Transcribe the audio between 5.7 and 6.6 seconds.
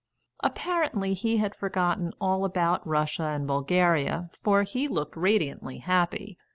happy.